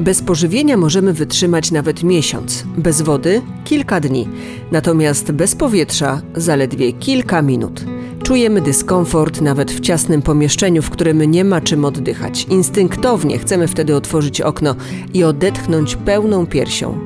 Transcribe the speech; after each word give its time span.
Bez 0.00 0.22
pożywienia 0.22 0.76
możemy 0.76 1.12
wytrzymać 1.12 1.70
nawet 1.70 2.02
miesiąc, 2.02 2.64
bez 2.76 3.02
wody 3.02 3.42
kilka 3.64 4.00
dni, 4.00 4.28
natomiast 4.72 5.32
bez 5.32 5.54
powietrza 5.54 6.22
zaledwie 6.36 6.92
kilka 6.92 7.42
minut. 7.42 7.84
Czujemy 8.22 8.60
dyskomfort 8.60 9.40
nawet 9.40 9.72
w 9.72 9.80
ciasnym 9.80 10.22
pomieszczeniu, 10.22 10.82
w 10.82 10.90
którym 10.90 11.22
nie 11.22 11.44
ma 11.44 11.60
czym 11.60 11.84
oddychać. 11.84 12.46
Instynktownie 12.50 13.38
chcemy 13.38 13.68
wtedy 13.68 13.96
otworzyć 13.96 14.40
okno 14.40 14.74
i 15.14 15.24
odetchnąć 15.24 15.96
pełną 15.96 16.46
piersią. 16.46 16.98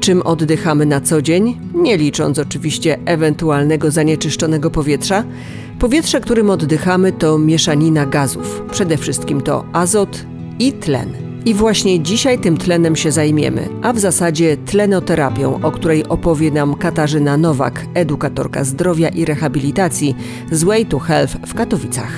Czym 0.00 0.22
oddychamy 0.22 0.86
na 0.86 1.00
co 1.00 1.22
dzień, 1.22 1.60
nie 1.74 1.96
licząc 1.96 2.38
oczywiście 2.38 2.98
ewentualnego 3.04 3.90
zanieczyszczonego 3.90 4.70
powietrza? 4.70 5.24
Powietrze, 5.78 6.20
którym 6.20 6.50
oddychamy, 6.50 7.12
to 7.12 7.38
mieszanina 7.38 8.06
gazów. 8.06 8.62
Przede 8.70 8.96
wszystkim 8.96 9.40
to 9.40 9.64
azot 9.72 10.24
i 10.58 10.72
tlen. 10.72 11.27
I 11.48 11.54
właśnie 11.54 12.00
dzisiaj 12.00 12.38
tym 12.38 12.56
tlenem 12.56 12.96
się 12.96 13.12
zajmiemy, 13.12 13.68
a 13.82 13.92
w 13.92 13.98
zasadzie 13.98 14.56
tlenoterapią, 14.56 15.60
o 15.62 15.70
której 15.70 16.08
opowie 16.08 16.50
nam 16.50 16.74
Katarzyna 16.74 17.36
Nowak, 17.36 17.86
edukatorka 17.94 18.64
zdrowia 18.64 19.08
i 19.08 19.24
rehabilitacji 19.24 20.16
z 20.50 20.64
Way 20.64 20.86
to 20.86 20.98
Health 20.98 21.36
w 21.46 21.54
Katowicach. 21.54 22.12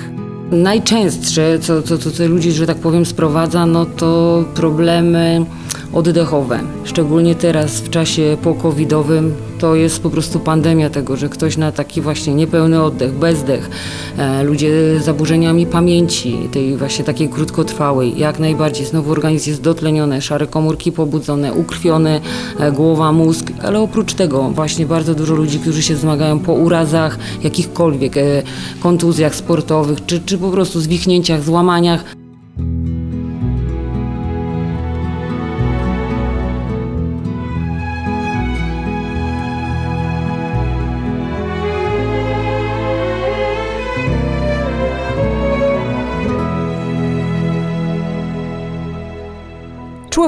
Najczęstsze, 0.51 1.59
co, 1.59 1.83
co, 1.83 1.99
co, 1.99 2.11
co 2.11 2.27
ludzi, 2.27 2.53
że 2.53 2.67
tak 2.67 2.77
powiem, 2.77 3.07
sprowadza, 3.07 3.67
no 3.67 3.87
to 3.87 4.45
problemy 4.55 5.45
oddechowe. 5.93 6.61
Szczególnie 6.85 7.35
teraz 7.35 7.81
w 7.81 7.91
czasie 7.91 8.37
po-covidowym 8.43 9.35
to 9.61 9.75
jest 9.75 10.03
po 10.03 10.11
prostu 10.11 10.41
pandemia 10.41 10.91
tego, 10.91 11.17
że 11.17 11.29
ktoś 11.29 11.57
na 11.57 11.73
taki 11.73 12.01
właśnie 12.01 12.35
niepełny 12.35 12.83
oddech, 12.83 13.13
bezdech, 13.13 13.71
e, 14.19 14.43
ludzie 14.43 15.01
z 15.01 15.05
zaburzeniami 15.05 15.67
pamięci, 15.67 16.39
tej 16.53 16.77
właśnie 16.77 17.05
takiej 17.05 17.29
krótkotrwałej, 17.29 18.19
jak 18.19 18.39
najbardziej 18.39 18.87
znowu 18.87 19.13
organizm 19.13 19.51
jest 19.51 19.63
dotleniony, 19.63 20.23
szare 20.23 20.47
komórki 20.47 20.93
pobudzone, 20.93 21.53
ukrwione, 21.53 22.21
e, 22.59 22.73
głowa, 22.73 23.13
mózg, 23.13 23.53
ale 23.63 23.81
oprócz 23.81 24.15
tego 24.15 24.51
właśnie 24.51 24.87
bardzo 24.87 25.15
dużo 25.15 25.35
ludzi, 25.35 25.59
którzy 25.59 25.83
się 25.83 25.97
zmagają 25.97 26.39
po 26.39 26.53
urazach 26.53 27.19
jakichkolwiek, 27.43 28.17
e, 28.17 28.43
kontuzjach 28.83 29.35
sportowych, 29.35 30.07
czy, 30.07 30.21
czy 30.21 30.39
po 30.39 30.51
prostu 30.51 30.81
zwichnięciach, 30.81 31.43
złamaniach. 31.43 32.20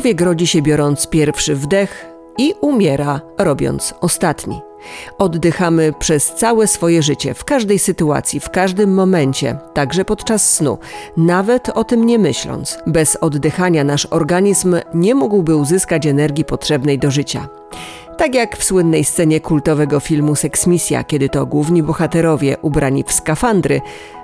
Człowiek 0.03 0.21
rodzi 0.21 0.47
się 0.47 0.63
biorąc 0.63 1.07
pierwszy 1.07 1.57
wdech 1.57 2.07
i 2.39 2.55
umiera 2.61 3.21
robiąc 3.39 3.95
ostatni. 4.01 4.61
Oddychamy 5.19 5.93
przez 5.99 6.35
całe 6.35 6.67
swoje 6.67 7.03
życie, 7.03 7.35
w 7.35 7.45
każdej 7.45 7.79
sytuacji, 7.79 8.41
w 8.41 8.51
każdym 8.51 8.95
momencie, 8.95 9.59
także 9.75 10.05
podczas 10.05 10.55
snu, 10.55 10.79
nawet 11.17 11.69
o 11.69 11.85
tym 11.85 12.07
nie 12.07 12.19
myśląc. 12.19 12.79
Bez 12.87 13.17
oddychania 13.17 13.85
nasz 13.85 14.07
organizm 14.11 14.77
nie 14.95 15.15
mógłby 15.15 15.57
uzyskać 15.57 16.07
energii 16.07 16.45
potrzebnej 16.45 16.99
do 16.99 17.11
życia. 17.11 17.49
Tak 18.19 18.35
jak 18.35 18.57
w 18.57 18.65
słynnej 18.65 19.05
scenie 19.05 19.41
kultowego 19.41 20.01
filmu 20.01 20.37
Seksmisja, 20.37 21.05
kiedy 21.05 21.29
to 21.29 21.47
główni 21.47 21.83
bohaterowie 21.83 22.57
ubrani 22.63 23.05
w 23.05 23.13
skafandry 23.13 23.81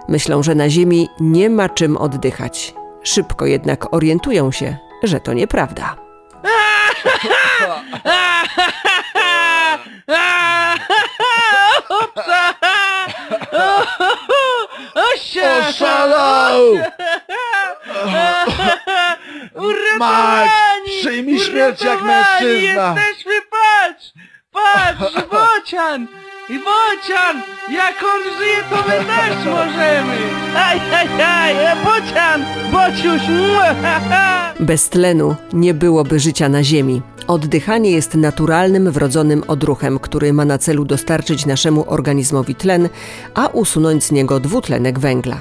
myślą, 0.08 0.42
że 0.42 0.54
na 0.54 0.70
Ziemi 0.70 1.08
nie 1.20 1.50
ma 1.50 1.68
czym 1.68 1.96
oddychać. 1.96 2.74
Szybko 3.02 3.46
jednak 3.46 3.94
orientują 3.94 4.52
się, 4.52 4.87
że 5.02 5.20
to 5.20 5.32
nieprawda. 5.32 5.96
Oszalał! 15.68 16.60
Mać, 19.98 20.50
przyjmij 21.00 21.40
śmierć 21.40 21.82
jak 21.82 22.02
mężczyzna! 22.02 22.94
Jesteśmy, 22.96 23.32
patrz! 23.50 24.12
Patrz, 24.52 25.14
Bocian! 25.30 26.06
I 26.50 26.58
Bocian! 26.58 27.42
Jak 27.70 27.94
on 28.14 28.22
żyje, 28.38 28.56
to 28.70 28.76
my 28.88 29.04
też 29.04 29.44
możemy! 29.44 30.16
Aj, 30.56 30.80
aj, 30.94 31.08
aj! 31.22 31.54
Bocian! 31.84 32.44
Bociuś! 32.72 33.22
Bez 34.60 34.88
tlenu 34.88 35.36
nie 35.52 35.74
byłoby 35.74 36.20
życia 36.20 36.48
na 36.48 36.64
Ziemi. 36.64 37.02
Oddychanie 37.26 37.90
jest 37.90 38.14
naturalnym, 38.14 38.90
wrodzonym 38.90 39.44
odruchem, 39.46 39.98
który 39.98 40.32
ma 40.32 40.44
na 40.44 40.58
celu 40.58 40.84
dostarczyć 40.84 41.46
naszemu 41.46 41.84
organizmowi 41.86 42.54
tlen, 42.54 42.88
a 43.34 43.46
usunąć 43.46 44.04
z 44.04 44.12
niego 44.12 44.40
dwutlenek 44.40 44.98
węgla. 44.98 45.40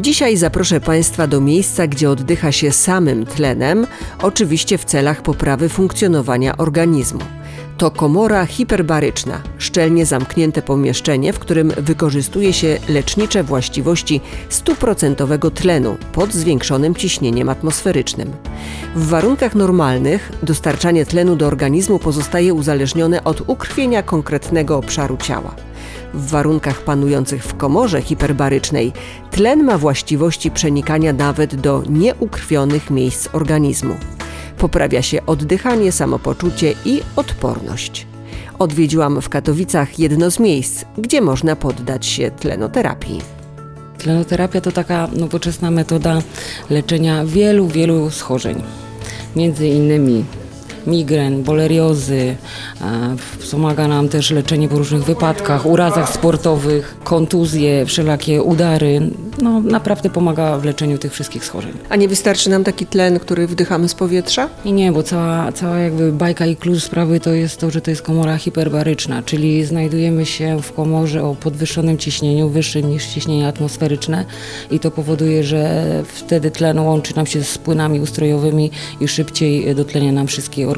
Dzisiaj 0.00 0.36
zaproszę 0.36 0.80
Państwa 0.80 1.26
do 1.26 1.40
miejsca, 1.40 1.86
gdzie 1.86 2.10
oddycha 2.10 2.52
się 2.52 2.72
samym 2.72 3.26
tlenem, 3.26 3.86
oczywiście 4.22 4.78
w 4.78 4.84
celach 4.84 5.22
poprawy 5.22 5.68
funkcjonowania 5.68 6.56
organizmu. 6.56 7.37
To 7.78 7.90
komora 7.90 8.46
hiperbaryczna, 8.46 9.40
szczelnie 9.58 10.06
zamknięte 10.06 10.62
pomieszczenie, 10.62 11.32
w 11.32 11.38
którym 11.38 11.72
wykorzystuje 11.76 12.52
się 12.52 12.78
lecznicze 12.88 13.42
właściwości 13.42 14.20
stuprocentowego 14.48 15.50
tlenu 15.50 15.96
pod 16.12 16.32
zwiększonym 16.32 16.94
ciśnieniem 16.94 17.48
atmosferycznym. 17.48 18.32
W 18.96 19.06
warunkach 19.06 19.54
normalnych 19.54 20.32
dostarczanie 20.42 21.06
tlenu 21.06 21.36
do 21.36 21.46
organizmu 21.46 21.98
pozostaje 21.98 22.54
uzależnione 22.54 23.24
od 23.24 23.42
ukrwienia 23.46 24.02
konkretnego 24.02 24.76
obszaru 24.76 25.16
ciała. 25.16 25.54
W 26.14 26.30
warunkach 26.30 26.80
panujących 26.80 27.44
w 27.44 27.56
komorze 27.56 28.02
hiperbarycznej 28.02 28.92
tlen 29.30 29.64
ma 29.64 29.78
właściwości 29.78 30.50
przenikania 30.50 31.12
nawet 31.12 31.54
do 31.54 31.82
nieukrwionych 31.88 32.90
miejsc 32.90 33.28
organizmu. 33.32 33.94
Poprawia 34.58 35.02
się 35.02 35.26
oddychanie, 35.26 35.92
samopoczucie 35.92 36.74
i 36.84 37.00
odporność. 37.16 38.06
Odwiedziłam 38.58 39.20
w 39.20 39.28
Katowicach 39.28 39.98
jedno 39.98 40.30
z 40.30 40.38
miejsc, 40.38 40.84
gdzie 40.98 41.20
można 41.20 41.56
poddać 41.56 42.06
się 42.06 42.30
tlenoterapii. 42.30 43.20
Tlenoterapia 43.98 44.60
to 44.60 44.72
taka 44.72 45.08
nowoczesna 45.12 45.70
metoda 45.70 46.22
leczenia 46.70 47.24
wielu, 47.24 47.68
wielu 47.68 48.10
schorzeń. 48.10 48.62
Między 49.36 49.68
innymi 49.68 50.24
migren, 50.88 51.42
boleriozy, 51.42 52.36
e, 52.80 53.16
wspomaga 53.38 53.88
nam 53.88 54.08
też 54.08 54.30
leczenie 54.30 54.68
po 54.68 54.78
różnych 54.78 55.04
wypadkach, 55.04 55.66
urazach 55.66 56.12
sportowych, 56.12 56.96
kontuzje, 57.04 57.86
wszelakie 57.86 58.42
udary. 58.42 59.00
No, 59.42 59.60
naprawdę 59.60 60.10
pomaga 60.10 60.58
w 60.58 60.64
leczeniu 60.64 60.98
tych 60.98 61.12
wszystkich 61.12 61.44
schorzeń. 61.44 61.72
A 61.88 61.96
nie 61.96 62.08
wystarczy 62.08 62.50
nam 62.50 62.64
taki 62.64 62.86
tlen, 62.86 63.18
który 63.18 63.46
wdychamy 63.46 63.88
z 63.88 63.94
powietrza? 63.94 64.48
I 64.64 64.72
nie, 64.72 64.92
bo 64.92 65.02
cała, 65.02 65.52
cała 65.52 65.78
jakby 65.78 66.12
bajka 66.12 66.46
i 66.46 66.56
klucz 66.56 66.82
sprawy 66.82 67.20
to 67.20 67.30
jest 67.30 67.60
to, 67.60 67.70
że 67.70 67.80
to 67.80 67.90
jest 67.90 68.02
komora 68.02 68.36
hiperbaryczna, 68.36 69.22
czyli 69.22 69.64
znajdujemy 69.64 70.26
się 70.26 70.62
w 70.62 70.72
komorze 70.72 71.24
o 71.24 71.34
podwyższonym 71.34 71.98
ciśnieniu, 71.98 72.48
wyższym 72.48 72.90
niż 72.90 73.06
ciśnienie 73.06 73.48
atmosferyczne 73.48 74.24
i 74.70 74.80
to 74.80 74.90
powoduje, 74.90 75.44
że 75.44 75.84
wtedy 76.14 76.50
tlen 76.50 76.78
łączy 76.78 77.16
nam 77.16 77.26
się 77.26 77.44
z 77.44 77.58
płynami 77.58 78.00
ustrojowymi 78.00 78.70
i 79.00 79.08
szybciej 79.08 79.74
dotlenia 79.74 80.12
nam 80.12 80.26
wszystkie 80.26 80.68
organizmy, 80.68 80.77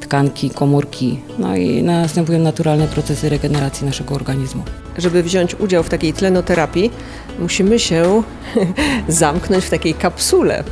tkanki, 0.00 0.50
komórki, 0.50 1.20
no 1.38 1.56
i 1.56 1.82
następują 1.82 2.38
naturalne 2.38 2.88
procesy 2.88 3.28
regeneracji 3.28 3.86
naszego 3.86 4.14
organizmu. 4.14 4.62
żeby 4.98 5.22
wziąć 5.22 5.54
udział 5.54 5.82
w 5.82 5.88
takiej 5.88 6.12
tlenoterapii, 6.12 6.90
musimy 7.38 7.78
się 7.78 8.22
zamknąć 9.08 9.64
w 9.64 9.70
takiej 9.70 9.94
kapsule. 9.94 10.64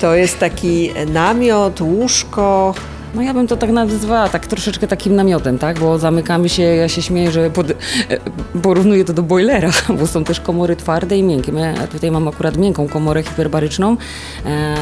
To 0.00 0.14
jest 0.14 0.38
taki 0.38 0.90
namiot, 1.12 1.80
łóżko. 1.80 2.74
No 3.14 3.22
ja 3.22 3.34
bym 3.34 3.46
to 3.46 3.56
tak 3.56 3.70
nazwała, 3.70 4.28
tak 4.28 4.46
troszeczkę 4.46 4.86
takim 4.86 5.16
namiotem, 5.16 5.58
tak? 5.58 5.78
Bo 5.78 5.98
zamykamy 5.98 6.48
się, 6.48 6.62
ja 6.62 6.88
się 6.88 7.02
śmieję, 7.02 7.32
że 7.32 7.50
pod, 7.50 7.70
e, 7.70 7.74
porównuję 8.62 9.04
to 9.04 9.12
do 9.12 9.22
boilera, 9.22 9.70
bo 9.98 10.06
są 10.06 10.24
też 10.24 10.40
komory 10.40 10.76
twarde 10.76 11.16
i 11.16 11.22
miękkie. 11.22 11.52
Ja 11.52 11.86
tutaj 11.86 12.10
mam 12.10 12.28
akurat 12.28 12.56
miękką 12.56 12.88
komorę 12.88 13.22
hiperbaryczną, 13.22 13.96
e, 14.46 14.76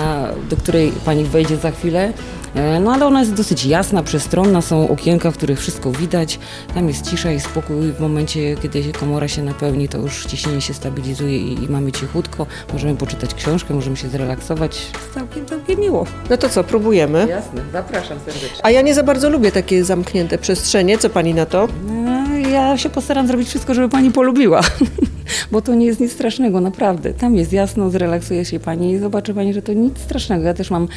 do 0.50 0.56
której 0.56 0.92
pani 1.04 1.24
wejdzie 1.24 1.56
za 1.56 1.70
chwilę. 1.70 2.12
E, 2.54 2.80
No 2.80 2.92
ale 2.92 3.06
ona 3.06 3.20
jest 3.20 3.34
dosyć 3.34 3.64
jasna, 3.64 4.02
przestronna, 4.02 4.60
są 4.60 4.88
okienka, 4.88 5.30
w 5.30 5.36
których 5.36 5.58
wszystko 5.60 5.90
widać. 5.92 6.38
Tam 6.74 6.88
jest 6.88 7.10
cisza 7.10 7.32
i 7.32 7.40
spokój. 7.40 7.92
W 7.92 8.00
momencie, 8.00 8.56
kiedy 8.62 8.92
komora 8.92 9.28
się 9.28 9.42
napełni, 9.42 9.88
to 9.88 9.98
już 9.98 10.26
ciśnienie 10.26 10.60
się 10.60 10.74
stabilizuje 10.74 11.38
i, 11.38 11.64
i 11.64 11.68
mamy 11.68 11.92
cichutko. 11.92 12.46
Możemy 12.72 12.96
poczytać 12.96 13.34
książkę, 13.34 13.74
możemy 13.74 13.96
się 13.96 14.08
zrelaksować. 14.08 14.86
Całkiem, 15.14 15.46
całkiem 15.46 15.80
miło. 15.80 16.06
No 16.30 16.36
to 16.36 16.48
co, 16.48 16.64
próbujemy? 16.64 17.26
Jasne, 17.28 17.62
zapraszam 17.72 18.18
serdecznie. 18.26 18.60
A 18.62 18.70
ja 18.70 18.82
nie 18.82 18.94
za 18.94 19.02
bardzo 19.02 19.30
lubię 19.30 19.52
takie 19.52 19.84
zamknięte 19.84 20.38
przestrzenie. 20.38 20.98
Co 20.98 21.10
pani 21.10 21.34
na 21.34 21.46
to? 21.46 21.68
No, 21.86 22.38
Ja 22.52 22.78
się 22.78 22.90
postaram 22.90 23.26
zrobić 23.26 23.48
wszystko, 23.48 23.74
żeby 23.74 23.88
pani 23.88 24.10
polubiła, 24.10 24.60
bo 25.52 25.60
to 25.62 25.74
nie 25.74 25.86
jest 25.86 26.00
nic 26.00 26.12
strasznego, 26.12 26.60
naprawdę. 26.60 27.14
Tam 27.14 27.36
jest 27.36 27.52
jasno, 27.52 27.90
zrelaksuje 27.90 28.44
się 28.44 28.60
pani 28.60 28.92
i 28.92 28.98
zobaczy 28.98 29.34
pani, 29.34 29.54
że 29.54 29.62
to 29.62 29.72
nic 29.72 29.98
strasznego. 29.98 30.44
Ja 30.44 30.54
też 30.54 30.70
mam, 30.70 30.88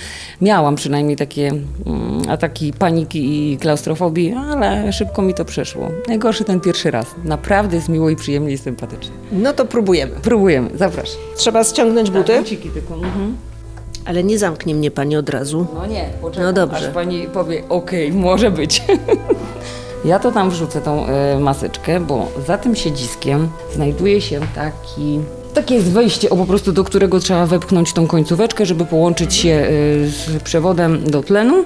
miałam 0.42 0.76
przynajmniej 0.76 1.18
takie 1.18 1.48
mm, 1.48 2.22
ataki 2.30 2.74
paniki 2.74 3.52
i 3.54 3.58
klaustrofobii, 3.58 4.34
ale 4.34 4.94
szybko 4.94 5.22
mi 5.22 5.34
to 5.34 5.46
przeszło. 5.46 5.90
Najgorszy 6.08 6.44
ten 6.44 6.60
pierwszy 6.60 6.92
raz. 6.92 7.06
Naprawdę 7.24 7.76
jest 7.76 7.90
miło 7.90 8.10
i 8.10 8.16
przyjemnie 8.16 8.54
i 8.54 8.58
sympatycznie. 8.58 9.12
No 9.32 9.54
to 9.54 9.66
próbujemy. 9.66 10.12
Próbujemy, 10.22 10.70
zapraszam. 10.76 11.18
Trzeba 11.38 11.64
ściągnąć 11.64 12.12
buty, 12.12 12.38
Buciki 12.40 12.70
tylko. 12.70 12.94
Mhm. 12.96 13.36
ale 14.06 14.24
nie 14.24 14.38
zamknie 14.40 14.76
mnie 14.76 14.92
pani 14.92 15.18
od 15.18 15.30
razu. 15.30 15.68
No 15.74 15.86
nie, 15.86 16.06
poczekam, 16.22 16.44
No 16.46 16.54
dobrze. 16.54 16.88
aż 16.88 16.94
pani 16.94 17.28
powie, 17.34 17.64
okej, 17.70 18.12
może 18.14 18.52
być. 18.52 18.82
Ja 20.06 20.20
to 20.20 20.32
tam 20.32 20.50
wrzucę 20.50 20.82
tą 20.82 21.06
e, 21.06 21.40
maseczkę, 21.40 22.00
bo 22.00 22.32
za 22.48 22.58
tym 22.58 22.76
siedziskiem 22.76 23.50
znajduje 23.74 24.22
się 24.22 24.40
taki... 24.56 25.20
Takie 25.54 25.76
jest 25.76 25.92
wejście, 25.92 26.30
o 26.30 26.36
po 26.36 26.46
prostu 26.46 26.72
do 26.72 26.84
którego 26.84 27.20
trzeba 27.20 27.46
wepchnąć 27.46 27.94
tą 27.94 28.08
końcóweczkę, 28.08 28.66
żeby 28.66 28.86
połączyć 28.86 29.34
się 29.34 29.50
e, 29.50 29.68
z 30.08 30.44
przewodem 30.44 31.10
do 31.10 31.24
tlenu. 31.24 31.66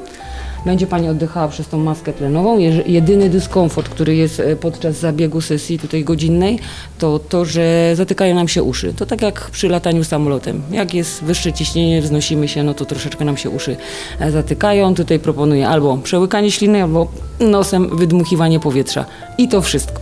Będzie 0.65 0.87
Pani 0.87 1.09
oddychała 1.09 1.47
przez 1.47 1.67
tą 1.67 1.77
maskę 1.77 2.13
tlenową. 2.13 2.57
Jedyny 2.85 3.29
dyskomfort, 3.29 3.89
który 3.89 4.15
jest 4.15 4.39
e, 4.39 4.55
podczas 4.55 4.99
zabiegu 4.99 5.41
sesji 5.41 5.79
tutaj 5.79 6.03
godzinnej, 6.03 6.59
to 6.97 7.19
to, 7.19 7.45
że 7.45 7.91
zatykają 7.95 8.35
nam 8.35 8.47
się 8.47 8.63
uszy. 8.63 8.93
To 8.93 9.05
tak 9.05 9.21
jak 9.21 9.49
przy 9.49 9.69
lataniu 9.69 10.03
samolotem. 10.03 10.61
Jak 10.71 10.93
jest 10.93 11.23
wyższe 11.23 11.53
ciśnienie, 11.53 12.01
wznosimy 12.01 12.47
się, 12.47 12.63
no 12.63 12.73
to 12.73 12.85
troszeczkę 12.85 13.25
nam 13.25 13.37
się 13.37 13.49
uszy 13.49 13.77
e, 14.19 14.31
zatykają. 14.31 14.95
Tutaj 14.95 15.19
proponuję 15.19 15.69
albo 15.69 15.97
przełykanie 15.97 16.51
śliny, 16.51 16.83
albo 16.83 17.07
nosem 17.39 17.97
wydmuchiwanie 17.97 18.59
powietrza. 18.59 19.05
I 19.37 19.47
to 19.47 19.61
wszystko. 19.61 19.99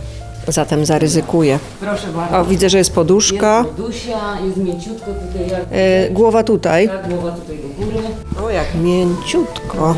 Zatem 0.48 0.86
zaryzykuję. 0.86 1.58
Proszę 1.80 2.06
bardzo. 2.16 2.38
O, 2.38 2.44
widzę, 2.44 2.68
że 2.70 2.78
jest 2.78 2.92
poduszka. 2.94 3.58
Jest 3.58 3.70
podusia, 3.76 4.18
jest 4.46 4.56
mięciutko 4.56 5.06
tutaj, 5.06 5.48
jak 5.50 5.62
E, 5.70 6.10
głowa 6.10 6.42
tutaj. 6.42 6.88
tak, 6.88 7.08
głowa 7.08 7.30
tutaj 7.30 7.58
do 7.58 7.84
góry. 7.84 7.98
O, 8.44 8.50
jak 8.50 8.74
mięciutko. 8.74 9.94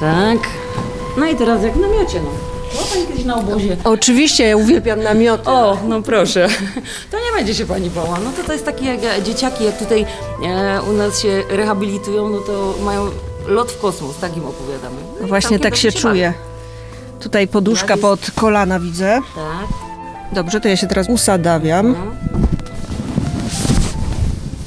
Tak. 0.00 0.38
No 1.18 1.26
i 1.26 1.36
teraz 1.36 1.62
jak 1.62 1.72
w 1.72 1.80
namiocie, 1.80 2.20
no. 2.20 2.30
Była 2.72 2.84
Pani 2.92 3.06
kiedyś 3.06 3.24
na 3.24 3.36
obozie. 3.36 3.76
Oczywiście, 3.84 4.44
ja 4.48 4.56
uwielbiam 4.56 5.02
namioty. 5.02 5.50
O, 5.50 5.76
no 5.88 6.02
proszę. 6.02 6.48
To 7.10 7.16
nie 7.16 7.36
będzie 7.36 7.54
się 7.54 7.66
pani 7.66 7.90
bała. 7.90 8.18
No 8.24 8.30
to 8.36 8.42
to 8.46 8.52
jest 8.52 8.64
takie 8.64 8.84
jak 8.84 9.22
dzieciaki, 9.22 9.64
jak 9.64 9.78
tutaj 9.78 10.06
e, 10.46 10.80
u 10.90 10.92
nas 10.92 11.20
się 11.22 11.42
rehabilitują, 11.50 12.28
no 12.28 12.38
to 12.38 12.74
mają 12.84 13.06
lot 13.46 13.72
w 13.72 13.78
kosmos, 13.80 14.16
tak 14.20 14.36
im 14.36 14.46
opowiadamy. 14.46 14.96
No 15.20 15.26
i 15.26 15.28
Właśnie 15.28 15.58
tak 15.58 15.76
się 15.76 15.88
dobrze 15.88 16.02
czuję. 16.02 16.34
Tutaj 17.20 17.48
poduszka 17.48 17.96
pod 17.96 18.30
kolana 18.30 18.80
widzę. 18.80 19.20
Tak. 19.34 19.84
Dobrze, 20.32 20.60
to 20.60 20.68
ja 20.68 20.76
się 20.76 20.86
teraz 20.86 21.08
usadawiam. 21.08 21.94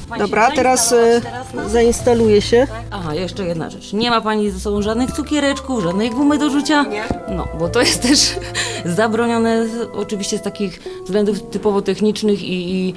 Pani 0.10 0.22
Dobra, 0.22 0.52
teraz 0.52 0.90
teraz, 0.90 1.54
no? 1.54 1.70
zainstaluje 1.70 2.42
się. 2.42 2.68
Aha, 2.92 3.16
jeszcze 3.16 3.46
jedna 3.46 3.70
rzecz. 3.70 3.94
Nie 3.94 4.10
ma 4.10 4.22
pani 4.22 4.52
ze 4.52 4.60
sobą 4.60 4.82
żadnych 4.82 5.12
cukiereczków, 5.12 5.84
żadnej 5.84 6.10
gumy 6.10 6.38
do 6.38 6.50
rzucia? 6.50 6.84
Nie. 6.84 7.04
No, 7.36 7.48
bo 7.60 7.70
to 7.70 7.82
jest 7.82 8.02
też 8.02 8.36
zabronione 8.98 9.68
z, 9.68 9.90
oczywiście 9.94 10.38
z 10.38 10.42
takich 10.42 10.82
względów 11.06 11.42
typowo 11.50 11.82
technicznych 11.82 12.44
i, 12.44 12.76
i 12.76 12.94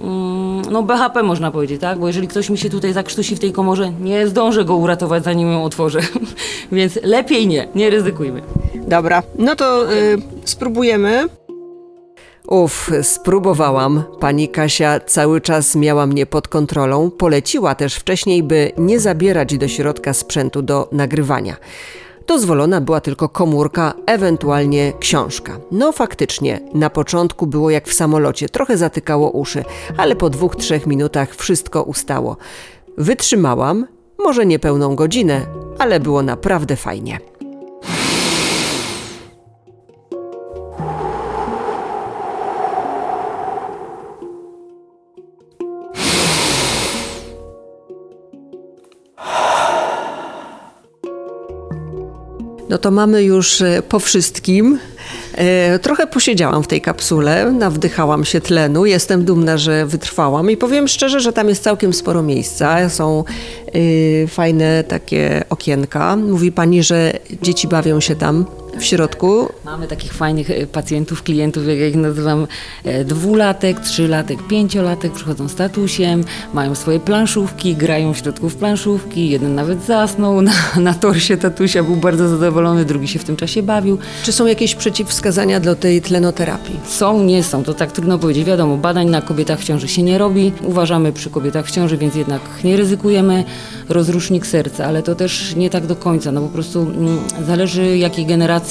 mm, 0.00 0.62
no 0.70 0.82
BHP 0.82 1.22
można 1.22 1.50
powiedzieć, 1.50 1.80
tak? 1.80 1.98
Bo 1.98 2.06
jeżeli 2.06 2.28
ktoś 2.28 2.50
mi 2.50 2.58
się 2.58 2.70
tutaj 2.70 2.92
zakrztusi 2.92 3.36
w 3.36 3.40
tej 3.40 3.52
komorze, 3.52 3.92
nie 4.00 4.28
zdążę 4.28 4.64
go 4.64 4.76
uratować 4.76 5.24
zanim 5.24 5.52
ją 5.52 5.64
otworzę. 5.64 6.00
Więc 6.72 6.98
lepiej 7.02 7.46
nie, 7.46 7.68
nie 7.74 7.90
ryzykujmy. 7.90 8.42
Dobra, 8.92 9.22
no 9.38 9.56
to 9.56 9.92
y, 9.92 10.18
spróbujemy. 10.44 11.28
Uf, 12.48 12.90
spróbowałam. 13.02 14.02
Pani 14.20 14.48
Kasia 14.48 15.00
cały 15.00 15.40
czas 15.40 15.74
miała 15.76 16.06
mnie 16.06 16.26
pod 16.26 16.48
kontrolą. 16.48 17.10
Poleciła 17.10 17.74
też 17.74 17.94
wcześniej, 17.94 18.42
by 18.42 18.72
nie 18.78 19.00
zabierać 19.00 19.58
do 19.58 19.68
środka 19.68 20.12
sprzętu 20.12 20.62
do 20.62 20.88
nagrywania. 20.92 21.56
Dozwolona 22.26 22.80
była 22.80 23.00
tylko 23.00 23.28
komórka, 23.28 23.94
ewentualnie 24.06 24.92
książka. 25.00 25.58
No 25.70 25.92
faktycznie, 25.92 26.60
na 26.74 26.90
początku 26.90 27.46
było 27.46 27.70
jak 27.70 27.88
w 27.88 27.94
samolocie, 27.94 28.48
trochę 28.48 28.76
zatykało 28.76 29.30
uszy, 29.30 29.64
ale 29.96 30.16
po 30.16 30.30
dwóch, 30.30 30.56
trzech 30.56 30.86
minutach 30.86 31.34
wszystko 31.34 31.82
ustało. 31.82 32.36
Wytrzymałam, 32.98 33.86
może 34.18 34.46
nie 34.46 34.58
pełną 34.58 34.96
godzinę, 34.96 35.46
ale 35.78 36.00
było 36.00 36.22
naprawdę 36.22 36.76
fajnie. 36.76 37.31
To 52.82 52.90
mamy 52.90 53.22
już 53.22 53.60
e, 53.62 53.82
po 53.88 53.98
wszystkim. 54.00 54.78
E, 55.34 55.78
Trochę 55.78 56.06
posiedziałam 56.06 56.62
w 56.62 56.66
tej 56.66 56.80
kapsule, 56.80 57.52
nawdychałam 57.52 58.24
się 58.24 58.40
tlenu. 58.40 58.86
Jestem 58.86 59.24
dumna, 59.24 59.58
że 59.58 59.86
wytrwałam 59.86 60.50
i 60.50 60.56
powiem 60.56 60.88
szczerze, 60.88 61.20
że 61.20 61.32
tam 61.32 61.48
jest 61.48 61.62
całkiem 61.62 61.92
sporo 61.92 62.22
miejsca. 62.22 62.88
Są 62.88 63.24
y, 63.74 64.26
fajne 64.28 64.84
takie 64.84 65.44
okienka. 65.50 66.16
Mówi 66.16 66.52
pani, 66.52 66.82
że 66.82 67.12
dzieci 67.42 67.68
bawią 67.68 68.00
się 68.00 68.16
tam 68.16 68.46
w 68.78 68.84
środku. 68.84 69.48
Mamy 69.64 69.86
takich 69.86 70.12
fajnych 70.12 70.50
e, 70.50 70.66
pacjentów, 70.66 71.22
klientów, 71.22 71.68
jak 71.68 71.78
ja 71.78 71.86
ich 71.86 71.96
nazywam, 71.96 72.46
e, 72.84 73.04
dwulatek, 73.04 73.80
trzylatek, 73.80 74.46
pięciolatek, 74.46 75.12
przychodzą 75.12 75.48
z 75.48 75.54
tatusiem, 75.54 76.24
mają 76.54 76.74
swoje 76.74 77.00
planszówki, 77.00 77.76
grają 77.76 78.14
w 78.14 78.18
środku 78.18 78.48
w 78.48 78.56
planszówki, 78.56 79.30
jeden 79.30 79.54
nawet 79.54 79.84
zasnął 79.84 80.42
na, 80.42 80.52
na 80.80 80.94
torsie 80.94 81.36
tatusia, 81.36 81.82
był 81.82 81.96
bardzo 81.96 82.28
zadowolony, 82.28 82.84
drugi 82.84 83.08
się 83.08 83.18
w 83.18 83.24
tym 83.24 83.36
czasie 83.36 83.62
bawił. 83.62 83.98
Czy 84.22 84.32
są 84.32 84.46
jakieś 84.46 84.74
przeciwwskazania 84.74 85.60
dla 85.60 85.74
tej 85.74 86.02
tlenoterapii? 86.02 86.80
Są, 86.88 87.22
nie 87.22 87.42
są, 87.42 87.64
to 87.64 87.74
tak 87.74 87.92
trudno 87.92 88.18
powiedzieć. 88.18 88.44
Wiadomo, 88.44 88.76
badań 88.76 89.10
na 89.10 89.22
kobietach 89.22 89.60
w 89.60 89.64
ciąży 89.64 89.88
się 89.88 90.02
nie 90.02 90.18
robi. 90.18 90.52
Uważamy 90.64 91.12
przy 91.12 91.30
kobietach 91.30 91.66
w 91.66 91.70
ciąży, 91.70 91.96
więc 91.96 92.14
jednak 92.14 92.42
nie 92.64 92.76
ryzykujemy. 92.76 93.44
Rozrusznik 93.88 94.46
serca, 94.46 94.86
ale 94.86 95.02
to 95.02 95.14
też 95.14 95.56
nie 95.56 95.70
tak 95.70 95.86
do 95.86 95.96
końca. 95.96 96.32
No 96.32 96.40
po 96.40 96.48
prostu 96.48 96.80
mm, 96.80 97.18
zależy 97.46 97.98
jakiej 97.98 98.26
generacji 98.26 98.61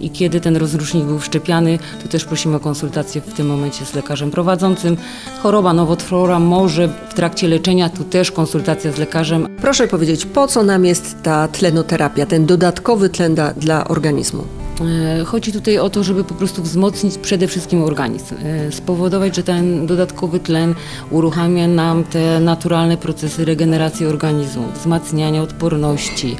i 0.00 0.10
kiedy 0.12 0.40
ten 0.40 0.56
rozrusznik 0.56 1.04
był 1.04 1.18
wszczepiany. 1.18 1.78
To 2.02 2.08
też 2.08 2.24
prosimy 2.24 2.56
o 2.56 2.60
konsultację 2.60 3.20
w 3.20 3.34
tym 3.34 3.46
momencie 3.46 3.84
z 3.84 3.94
lekarzem 3.94 4.30
prowadzącym. 4.30 4.96
Choroba 5.42 5.72
nowotwora 5.72 6.38
może 6.38 6.88
w 6.88 7.14
trakcie 7.14 7.48
leczenia, 7.48 7.88
tu 7.88 8.04
też 8.04 8.32
konsultacja 8.32 8.92
z 8.92 8.98
lekarzem. 8.98 9.48
Proszę 9.60 9.88
powiedzieć, 9.88 10.26
po 10.26 10.46
co 10.46 10.62
nam 10.62 10.84
jest 10.84 11.16
ta 11.22 11.48
tlenoterapia, 11.48 12.26
ten 12.26 12.46
dodatkowy 12.46 13.08
tlen 13.08 13.34
dla, 13.34 13.52
dla 13.52 13.88
organizmu? 13.88 14.44
E, 14.80 15.24
Chodzi 15.24 15.52
tutaj 15.52 15.78
o 15.78 15.90
to, 15.90 16.02
żeby 16.04 16.24
po 16.24 16.34
prostu 16.34 16.62
wzmocnić 16.62 17.18
przede 17.18 17.46
wszystkim 17.46 17.82
organizm, 17.84 18.34
e, 18.44 18.72
spowodować, 18.72 19.36
że 19.36 19.42
ten 19.42 19.86
dodatkowy 19.86 20.40
tlen 20.40 20.74
uruchamia 21.10 21.68
nam 21.68 22.04
te 22.04 22.40
naturalne 22.40 22.96
procesy 22.96 23.44
regeneracji 23.44 24.06
organizmu, 24.06 24.64
wzmacniania 24.74 25.42
odporności. 25.42 26.36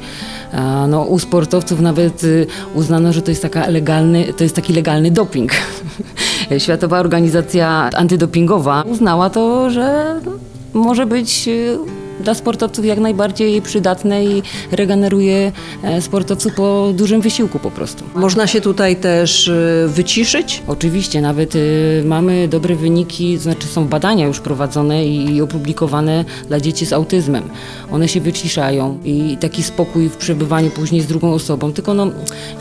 E, 0.51 0.87
No, 0.87 1.01
u 1.03 1.19
sportowców 1.19 1.81
nawet 1.81 2.23
y, 2.23 2.47
uznano, 2.73 3.13
że 3.13 3.21
to 3.21 3.31
jest, 3.31 3.41
taka 3.41 3.67
legalny, 3.67 4.33
to 4.33 4.43
jest 4.43 4.55
taki 4.55 4.73
legalny 4.73 5.11
doping. 5.11 5.51
Światowa 6.57 6.99
Organizacja 6.99 7.89
Antydopingowa 7.95 8.81
uznała 8.81 9.29
to, 9.29 9.69
że 9.69 10.19
może 10.73 11.05
być 11.05 11.47
y, 11.47 11.77
dla 12.19 12.33
sportowców 12.33 12.85
jak 12.85 12.99
najbardziej 12.99 13.61
przydatne 13.61 14.25
i 14.25 14.43
regeneruje 14.71 15.51
e, 15.83 16.01
sportowców 16.01 16.53
po 16.53 16.93
dużym 16.93 17.21
wysiłku 17.21 17.59
po 17.59 17.71
prostu. 17.71 18.03
Można 18.15 18.47
się 18.47 18.61
tutaj 18.61 18.95
też 18.95 19.47
y, 19.47 19.85
wyciszyć? 19.87 20.63
Oczywiście, 20.67 21.21
nawet 21.21 21.55
y, 21.55 22.03
mamy 22.05 22.47
dobre 22.47 22.75
wyniki, 22.75 23.37
znaczy 23.37 23.67
są 23.67 23.87
badania 23.87 24.27
już 24.27 24.39
prowadzone 24.39 25.05
i, 25.05 25.41
opublikowane 25.41 26.25
dla 26.47 26.59
dzieci 26.59 26.85
z 26.85 26.93
autyzmem. 26.93 27.43
One 27.91 28.07
się 28.07 28.21
wyciszają 28.21 28.97
i 29.03 29.37
taki 29.37 29.63
spokój 29.63 30.09
w 30.09 30.17
przebywaniu 30.17 30.69
później 30.69 31.01
z 31.01 31.07
drugą 31.07 31.33
osobą. 31.33 31.73
Tylko 31.73 31.93
no, 31.93 32.07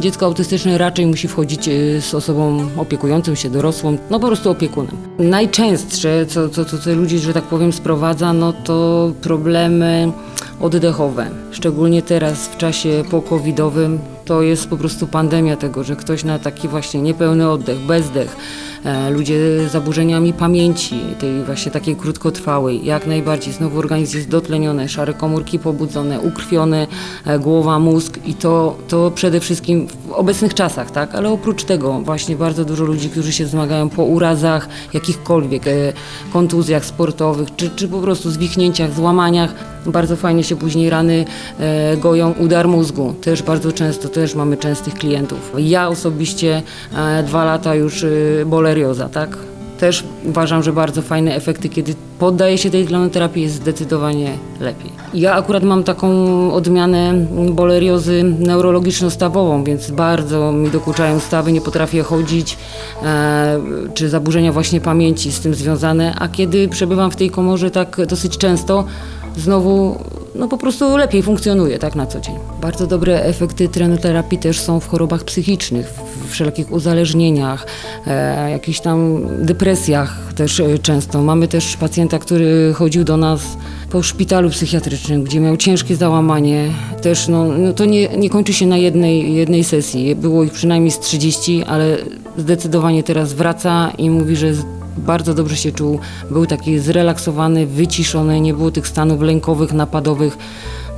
dziecko 0.01 0.27
autystyczne 0.27 0.79
raczej 0.79 1.07
musi 1.07 1.29
wchodzić 1.29 1.71
z 2.01 2.15
osobą 2.15 2.69
opiekującą 2.77 3.35
się, 3.35 3.51
dorosłą, 3.51 3.99
no 4.11 4.21
po 4.21 4.27
prostu 4.27 4.51
opiekunem. 4.51 4.97
Najczęstsze, 5.19 6.27
co, 6.27 6.49
co, 6.49 6.65
co, 6.65 6.79
co 6.79 6.95
ludzi, 6.95 7.19
że 7.19 7.33
tak 7.33 7.45
powiem, 7.45 7.73
sprowadza, 7.73 8.33
no 8.33 8.53
to 8.53 9.13
problemy 9.49 10.13
oddechowe. 10.61 11.31
Szczególnie 11.51 12.03
teraz 12.03 12.47
w 12.49 12.57
czasie 12.57 13.03
po-covidowym 13.11 13.99
to 14.29 14.43
jest 14.43 14.69
po 14.69 14.77
prostu 14.77 15.07
pandemia 15.07 15.57
tego, 15.57 15.85
że 15.85 15.97
ktoś 15.97 16.25
na 16.25 16.39
taki 16.39 16.69
właśnie 16.69 17.03
niepełny 17.03 17.51
oddech, 17.51 17.79
bezdech, 17.79 18.37
e, 18.85 19.11
ludzie 19.11 19.69
z 19.69 19.73
zaburzeniami 19.73 20.33
pamięci, 20.33 21.01
tej 21.19 21.45
właśnie 21.45 21.73
takiej 21.73 21.97
krótkotrwałej, 21.97 22.85
jak 22.85 23.07
najbardziej 23.07 23.53
znowu 23.53 23.79
organizm 23.79 24.17
jest 24.17 24.29
dotleniony, 24.29 24.89
szare 24.89 25.15
komórki 25.15 25.59
pobudzone, 25.59 26.21
ukrwione, 26.21 26.87
e, 27.27 27.39
głowa, 27.39 27.79
mózg 27.79 28.19
i 28.27 28.35
to, 28.35 28.77
to 28.89 29.11
przede 29.11 29.41
wszystkim 29.41 29.87
w 30.09 30.13
obecnych 30.13 30.55
czasach, 30.55 30.91
tak? 30.91 31.15
Ale 31.15 31.29
oprócz 31.29 31.65
tego 31.65 32.01
właśnie 32.01 32.37
bardzo 32.37 32.65
dużo 32.65 32.85
ludzi, 32.85 33.11
którzy 33.11 33.33
się 33.33 33.47
zmagają 33.47 33.89
po 33.89 34.05
urazach 34.05 34.69
jakichkolwiek, 34.95 35.67
e, 35.67 35.93
kontuzjach 36.33 36.85
sportowych, 36.85 37.57
czy, 37.57 37.71
czy 37.71 37.89
po 37.89 38.01
prostu 38.01 38.31
zwichnięciach, 38.31 38.95
złamaniach, 38.95 39.78
bardzo 39.89 40.17
fajnie 40.17 40.45
się 40.45 40.57
później 40.57 40.91
rany 40.91 41.25
e, 41.61 41.97
goją. 41.97 42.33
Udar 42.33 42.69
mózgu 42.69 43.15
też 43.21 43.43
bardzo 43.43 43.73
często, 43.73 44.09
też 44.09 44.35
mamy 44.35 44.57
częstych 44.57 44.95
klientów. 44.95 45.53
Ja 45.59 45.89
osobiście 45.89 46.63
e, 46.97 47.23
dwa 47.23 47.45
lata 47.45 47.75
już 47.75 48.05
e, 48.05 48.09
bolerioza, 48.47 49.09
tak? 49.09 49.39
Też 49.79 50.05
uważam, 50.25 50.63
że 50.63 50.73
bardzo 50.73 51.03
fajne 51.03 51.35
efekty, 51.35 51.69
kiedy 51.69 51.95
poddaje 52.19 52.59
się 52.59 52.71
tej 52.71 52.87
tlenoterapii 52.87 53.43
jest 53.43 53.55
zdecydowanie 53.55 54.33
lepiej. 54.61 54.91
Ja 55.15 55.35
akurat 55.35 55.63
mam 55.63 55.85
taką 55.85 56.09
odmianę 56.53 57.15
boleriozy 57.53 58.25
neurologiczno-stawową, 58.41 59.65
więc 59.65 59.91
bardzo 59.91 60.53
mi 60.53 60.71
dokuczają 60.71 61.21
stawy, 61.21 61.53
nie 61.53 61.61
potrafię 61.61 62.03
chodzić, 62.03 62.59
e, 63.03 63.61
czy 63.95 64.09
zaburzenia 64.09 64.53
właśnie 64.53 64.81
pamięci 64.81 65.33
z 65.33 65.41
tym 65.41 65.55
związane, 65.55 66.15
a 66.19 66.29
kiedy 66.29 66.69
przebywam 66.69 67.11
w 67.11 67.17
tej 67.17 67.31
komorze 67.31 67.71
tak 67.71 68.07
dosyć 68.07 68.39
często, 68.39 68.85
znowu 69.39 69.97
no 70.35 70.49
po 70.49 70.59
prostu 70.59 70.97
lepiej 70.97 71.23
funkcjonuje 71.23 71.79
tak 71.79 71.95
na 71.95 72.07
co 72.07 72.21
dzień. 72.21 72.35
Bardzo 72.61 72.87
dobre 72.87 73.23
efekty 73.23 73.69
trenoterapii 73.69 74.39
też 74.39 74.61
są 74.61 74.81
w 74.81 74.89
chorobach 74.89 75.25
psychicznych, 75.25 75.87
w 75.87 76.31
wszelkich 76.31 76.73
uzależnieniach, 76.73 77.67
e, 78.07 78.51
jakichś 78.51 78.81
tam 78.81 79.27
depresjach 79.47 80.33
też 80.35 80.61
e, 80.61 80.79
często. 80.79 81.23
Mamy 81.23 81.49
też 81.49 81.77
pacjenta, 81.77 82.19
który 82.19 82.73
chodził 82.75 83.05
do 83.05 83.17
nas 83.17 83.41
po 83.91 84.03
szpitalu 84.03 84.51
psychiatrycznym, 84.51 85.25
gdzie 85.25 85.41
miał 85.41 85.57
ciężkie 85.57 85.97
załamanie. 85.97 86.71
Też 87.03 87.29
no, 87.29 87.45
no 87.45 87.73
to 87.73 87.85
nie, 87.85 88.09
nie 88.09 88.31
kończy 88.31 88.53
się 88.53 88.67
na 88.67 88.77
jednej, 88.77 89.35
jednej 89.35 89.65
sesji. 89.65 90.15
Było 90.15 90.45
ich 90.45 90.53
przynajmniej 90.53 90.91
z 90.91 90.99
30, 90.99 91.65
ale 91.65 91.97
zdecydowanie 92.37 93.03
teraz 93.03 93.33
wraca 93.33 93.93
i 93.99 94.11
mówi, 94.11 94.37
że 94.37 94.53
bardzo 94.99 95.35
dobrze 95.35 95.57
się 95.57 95.73
czuł, 95.73 95.99
był 96.31 96.47
taki 96.47 96.79
zrelaksowany, 96.79 97.67
wyciszony, 97.67 98.41
nie 98.41 98.55
było 98.55 98.71
tych 98.71 98.89
stanów 98.89 99.21
lękowych, 99.21 99.73
napadowych. 99.73 100.39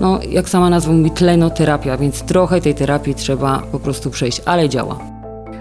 No, 0.01 0.21
jak 0.29 0.49
sama 0.49 0.71
nazwa 0.71 0.93
mówi, 0.93 1.11
tlenoterapia, 1.11 1.97
więc 1.97 2.23
trochę 2.23 2.61
tej 2.61 2.75
terapii 2.75 3.15
trzeba 3.15 3.63
po 3.73 3.79
prostu 3.81 4.11
przejść, 4.11 4.43
ale 4.45 4.69
działa. 4.69 4.99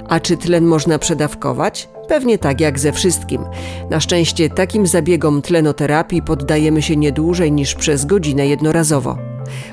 A 0.09 0.19
czy 0.19 0.37
tlen 0.37 0.65
można 0.65 0.99
przedawkować? 0.99 1.89
Pewnie 2.07 2.37
tak 2.37 2.61
jak 2.61 2.79
ze 2.79 2.91
wszystkim. 2.91 3.41
Na 3.89 3.99
szczęście 3.99 4.49
takim 4.49 4.87
zabiegom 4.87 5.41
tlenoterapii 5.41 6.21
poddajemy 6.21 6.81
się 6.81 6.95
nie 6.95 7.11
dłużej 7.11 7.51
niż 7.51 7.75
przez 7.75 8.05
godzinę 8.05 8.47
jednorazowo. 8.47 9.17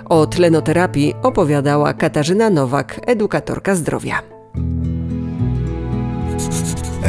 O 0.05 0.27
tlenoterapii 0.27 1.15
opowiadała 1.23 1.95
Katarzyna 1.95 2.51
Nowak, 2.51 3.01
edukatorka 3.07 3.75
zdrowia. 3.75 4.23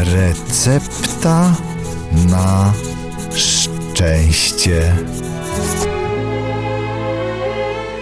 Recepta 0.03 1.55
na 2.29 2.73
szczęście. 3.35 4.95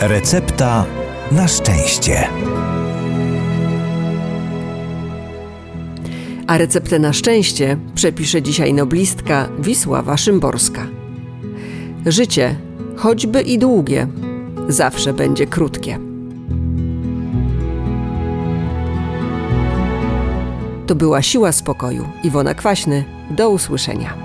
Recepta 0.02 0.86
na 1.32 1.48
szczęście. 1.48 2.28
A 6.48 6.58
receptę 6.58 7.00
na 7.00 7.14
szczęście 7.14 7.78
przepisze 7.96 8.42
dzisiaj 8.42 8.74
noblistka 8.74 9.50
Wisława 9.60 10.18
Szymborska. 10.18 10.88
Życie, 12.06 12.56
choćby 12.96 13.42
i 13.42 13.58
długie, 13.60 14.08
zawsze 14.68 15.14
będzie 15.14 15.48
krótkie. 15.48 16.04
To 20.88 20.96
była 20.96 21.22
Siła 21.22 21.51
Spokoju. 21.51 22.10
Iwona 22.24 22.54
Kwaśny. 22.54 23.04
Do 23.32 23.50
usłyszenia. 23.50 24.25